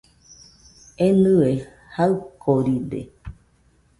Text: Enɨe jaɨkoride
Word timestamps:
Enɨe 1.07 1.49
jaɨkoride 1.95 2.99